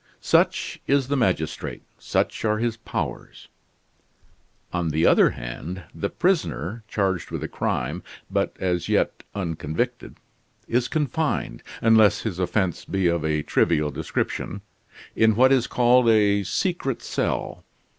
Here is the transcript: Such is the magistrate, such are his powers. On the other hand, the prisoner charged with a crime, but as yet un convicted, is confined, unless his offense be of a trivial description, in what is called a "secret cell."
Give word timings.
Such 0.19 0.81
is 0.87 1.09
the 1.09 1.15
magistrate, 1.15 1.83
such 1.99 2.43
are 2.43 2.57
his 2.57 2.75
powers. 2.75 3.49
On 4.73 4.89
the 4.89 5.05
other 5.05 5.29
hand, 5.29 5.83
the 5.93 6.09
prisoner 6.09 6.83
charged 6.87 7.29
with 7.29 7.43
a 7.43 7.47
crime, 7.47 8.01
but 8.31 8.57
as 8.59 8.89
yet 8.89 9.21
un 9.35 9.55
convicted, 9.55 10.15
is 10.67 10.87
confined, 10.87 11.61
unless 11.83 12.21
his 12.21 12.39
offense 12.39 12.83
be 12.83 13.05
of 13.05 13.23
a 13.23 13.43
trivial 13.43 13.91
description, 13.91 14.61
in 15.15 15.35
what 15.35 15.51
is 15.51 15.67
called 15.67 16.09
a 16.09 16.41
"secret 16.45 17.03
cell." 17.03 17.63